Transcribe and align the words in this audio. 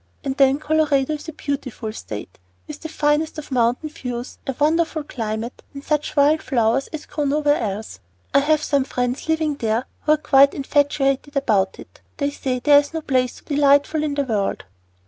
And 0.23 0.35
then 0.37 0.57
Colorado 0.57 1.13
is 1.13 1.29
a 1.29 1.33
beautiful 1.33 1.93
State, 1.93 2.39
with 2.67 2.79
the 2.81 2.89
finest 2.89 3.37
of 3.37 3.51
mountain 3.51 3.89
views, 3.89 4.39
a 4.47 4.55
wonderful 4.59 5.03
climate, 5.03 5.61
and 5.75 5.83
such 5.83 6.15
wild 6.15 6.41
flowers 6.41 6.87
as 6.87 7.05
grow 7.05 7.23
nowhere 7.25 7.57
else. 7.59 7.99
I 8.33 8.39
have 8.39 8.63
some 8.63 8.83
friends 8.83 9.29
living 9.29 9.57
there 9.57 9.85
who 10.05 10.13
are 10.13 10.17
quite 10.17 10.55
infatuated 10.55 11.37
about 11.37 11.77
it. 11.77 12.01
They 12.17 12.31
say 12.31 12.57
there 12.57 12.79
is 12.79 12.95
no 12.95 13.01
place 13.01 13.35
so 13.35 13.43
delightful 13.45 14.01
in 14.01 14.15
the 14.15 14.23
world." 14.25 14.65